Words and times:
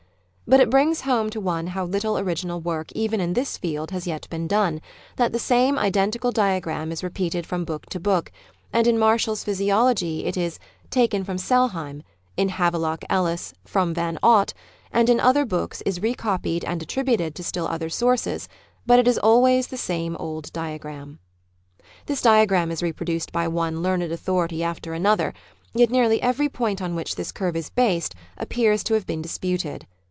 But 0.47 0.59
it 0.59 0.69
brings 0.69 0.99
home 1.01 1.29
to 1.29 1.39
one 1.39 1.67
how 1.67 1.85
little 1.85 2.17
original 2.19 2.59
work 2.59 2.91
even 2.91 3.21
in 3.21 3.31
this 3.31 3.57
field 3.57 3.91
has 3.91 4.05
yet 4.05 4.27
been 4.29 4.49
done, 4.49 4.81
that 5.15 5.31
the 5.31 5.39
same 5.39 5.77
identical 5.79 6.33
diagram 6.33 6.91
is 6.91 7.05
repeated 7.05 7.45
from 7.45 7.63
book 7.63 7.85
to 7.85 8.01
book, 8.01 8.33
and 8.73 8.85
in 8.85 8.99
Marshall's 8.99 9.45
Physiology 9.45 10.25
it 10.25 10.35
is" 10.35 10.59
taken 10.99 11.23
from 11.23 11.37
Sellheim," 11.37 12.03
in 12.35 12.49
Havelock 12.49 13.05
Ellis" 13.09 13.53
from 13.73 13.93
Von 13.93 14.19
Ott," 14.21 14.53
and 14.91 15.09
in 15.09 15.21
other 15.21 15.45
books 15.45 15.81
is 15.85 16.01
re 16.01 16.13
copied 16.13 16.65
and 16.65 16.81
attributed 16.83 17.33
to 17.35 17.45
still 17.45 17.69
other 17.69 17.87
sources, 17.89 18.49
but 18.85 18.99
it 18.99 19.07
is 19.07 19.17
always 19.17 19.67
the 19.67 19.77
same 19.77 20.17
old 20.17 20.51
diagram. 20.51 21.19
This 22.07 22.21
diagram 22.21 22.71
is 22.71 22.83
reproduced 22.83 23.31
by 23.31 23.47
one 23.47 23.81
learned 23.81 24.03
authority 24.11 24.65
after 24.65 24.91
another, 24.93 25.33
yet 25.73 25.89
nearly 25.89 26.21
every 26.21 26.49
point 26.49 26.81
on 26.81 26.93
which 26.93 27.15
this 27.15 27.31
curve 27.31 27.55
is 27.55 27.69
based 27.69 28.15
appears 28.37 28.83
to 28.83 28.95
have 28.95 29.07
been 29.07 29.21
dis 29.21 29.37
puted. 29.37 29.83